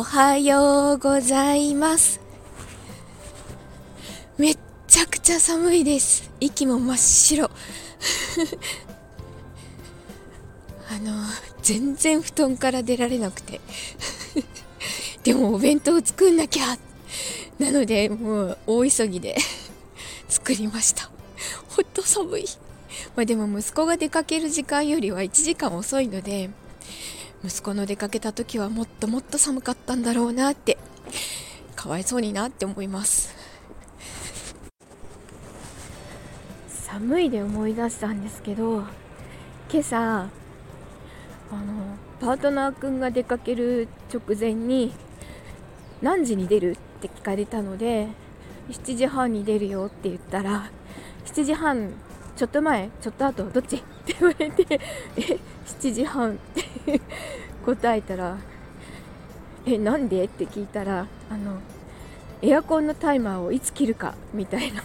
[0.00, 2.22] おはようございます。
[4.38, 6.32] めっちゃくちゃ寒いです。
[6.40, 7.44] 息も真っ白。
[10.88, 11.12] あの
[11.60, 13.60] 全然布団から出られなくて。
[15.22, 16.78] でもお弁当作んなきゃ。
[17.58, 19.36] なのでもう大急ぎで
[20.30, 21.10] 作りました。
[21.68, 22.46] ほっと寒い。
[23.16, 26.48] まあ、でも息子が出かける時間よりは1時間遅いので
[27.44, 30.76] 息子の出かけた時はもっともっと寒かったんだろうなって
[31.74, 33.34] かわいそうになって思います。
[36.68, 38.82] 寒いで思い出したんですけど
[39.72, 40.28] 今朝あ
[41.54, 44.92] のパートナーくんが出かける直前に
[46.02, 48.08] 何時に出るって聞かれたので
[48.70, 50.70] 7時半に出るよって言ったら
[51.26, 51.92] 7時半
[52.36, 53.76] ちょっと前ちょっと後どっち？
[53.76, 54.80] って言われて
[55.16, 56.64] え7時半って
[57.64, 58.38] 答えたら
[59.66, 60.24] えなんで？
[60.24, 61.60] って聞いたらあの
[62.42, 64.82] エアコンのタイマーをいつ切るかみたいな。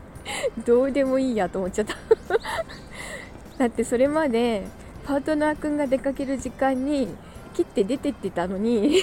[0.66, 1.94] どうでもいいやと思っちゃった。
[3.58, 4.66] だってそれまで
[5.04, 7.08] パートナーくんが出かける時間に
[7.54, 9.02] 切って出てってたのに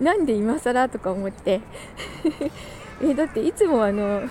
[0.00, 1.60] なんで今更とか思って。
[3.02, 4.22] えだっていつもあの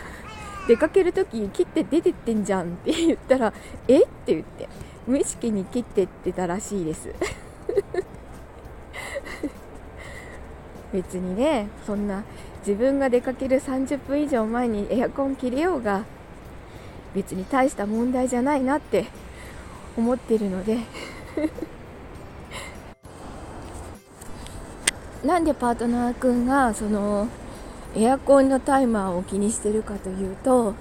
[0.67, 3.53] 出かける時切って出てってんじゃんって言ったら
[3.87, 3.99] え？
[3.99, 4.67] って言って。
[5.07, 7.09] 無意識に切ってってたらしいです。
[10.93, 12.23] 別にねそんな
[12.59, 16.05] 自分が出かける30分以上前にエアコン切れようが
[17.13, 19.05] 別に大した問題じゃないなって
[19.97, 20.79] 思ってるので。
[25.23, 27.27] なんでパートナーくんがその
[27.95, 30.75] エアコンのタイマーを気にしてるかというと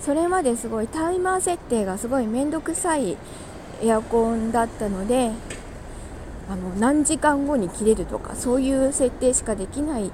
[0.00, 3.16] それまですごいタイマー設定がすごい面倒くさい
[3.82, 5.30] エアコンだったので
[6.50, 10.10] あの何時間後に切れるとかそういう設定しかできない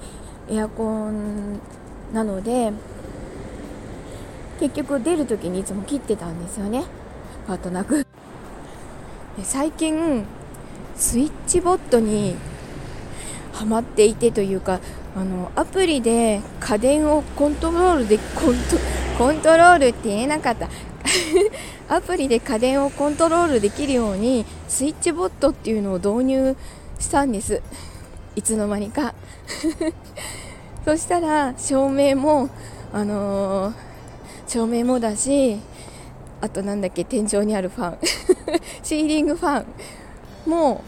[0.51, 1.61] エアコン
[2.13, 2.73] なので
[4.61, 6.85] 結局出る時にいつも切ってたんですよね。
[7.47, 8.07] パートナーく
[9.43, 10.25] 最近
[10.97, 12.37] スイッチボットに
[13.53, 14.81] ハマっていてというか
[15.17, 20.69] あのアプリで家電をコントロールでコントコントロールって言えなかった。
[21.89, 26.57] アプリで家電をコントロールできるようにスイッチボットっていうのを導入
[26.99, 27.63] したんです。
[28.35, 29.15] いつの間にか。
[30.85, 32.51] そしたら照明も
[32.93, 33.75] あのー、
[34.49, 35.61] 照明もだし
[36.41, 37.99] あとなんだっけ天井にあるファン。
[38.83, 39.65] シーリングファ
[40.47, 40.83] ンも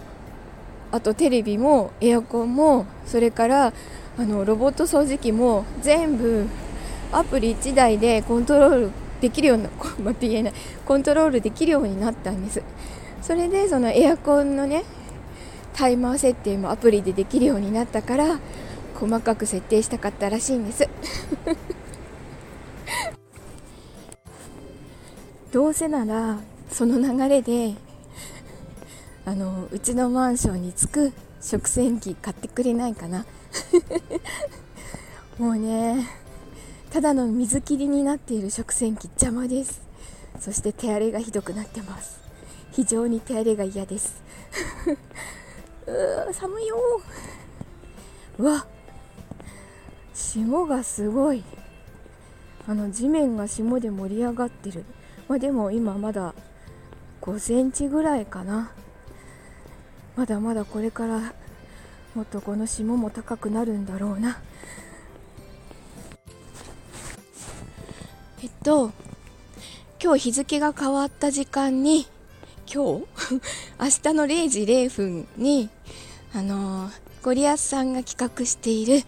[0.91, 3.72] あとテレビもエアコンもそれから
[4.19, 6.47] あのロボット掃除機も全部
[7.12, 8.91] アプリ1台でコントロール
[9.21, 10.53] できるような待って言えない。
[10.84, 12.62] コントロールできるようになったんです。
[13.22, 14.84] それでそのエアコンのね
[15.75, 18.39] タイマー設定もアプリでできるようになったから
[18.95, 20.89] 細かく設定したかったらしいんです。
[25.53, 26.39] どうせなら
[26.71, 27.75] その流れで
[29.25, 33.27] あのうちのマンションに着く食洗機買ってくれないかな。
[35.39, 36.06] もうね
[36.97, 39.83] ただの水切りになっている食洗機邪魔です。
[40.41, 42.23] そして手荒れがひどくなってます。
[42.73, 44.23] 非常に手荒れが嫌です。
[45.87, 46.79] う寒いよ。
[48.39, 48.67] うわ。
[50.15, 51.45] 霜がすごい。
[52.67, 54.87] あの地面が霜で盛り上がってる。
[55.28, 56.34] まあでも今まだ
[57.21, 58.71] 5センチぐらいかな。
[60.17, 61.34] まだまだこれから
[62.15, 64.39] もっとこの霜も高くなるんだろうな。
[68.42, 68.92] えっと
[70.02, 72.06] 今日日付が変わった時間に
[72.72, 73.06] 今日？
[73.80, 75.70] 明日の0時0分に
[76.34, 76.92] あのー、
[77.22, 79.04] ゴリアスさんが企画している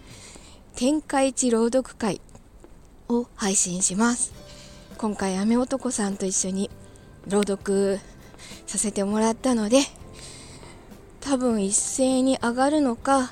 [0.75, 2.21] 天下一朗読会
[3.07, 4.33] を配信します。
[4.97, 6.71] 今回雨男さんと一緒に
[7.27, 7.99] 朗読
[8.65, 9.83] させてもらったので
[11.21, 13.31] 多分一斉に上がるのか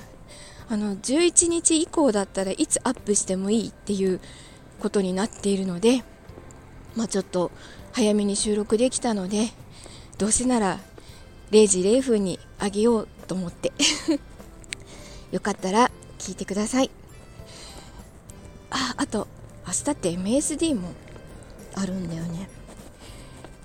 [0.69, 4.21] あの11日以降だったらいつアップしてもいいっていう
[4.79, 6.03] ことになっているので、
[6.95, 7.51] まあ、ちょっと
[7.93, 9.47] 早めに収録できたので
[10.17, 10.79] どうせなら
[11.51, 13.71] 0時0分にあげようと思って
[15.31, 16.89] よかったら聞いてください。
[18.69, 19.27] ああと
[19.65, 20.89] 明日って MSD も
[21.75, 22.49] あるんだよね。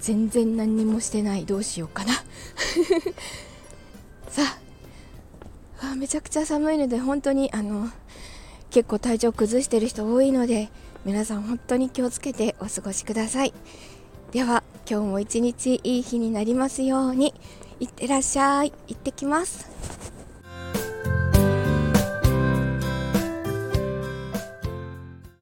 [0.00, 1.46] 全然何にもしてない。
[1.46, 2.14] どうしようかな。
[4.28, 4.42] さ
[5.80, 7.88] あめちゃくちゃ寒いので本当にあの
[8.70, 10.70] 結構体調崩してる人多いので
[11.04, 13.52] 皆さん本当に気をつけてお過ごしください。
[14.30, 17.34] では今日も一日いい日になりますように。
[17.80, 18.72] いってらっしゃい。
[18.86, 20.11] 行ってきます。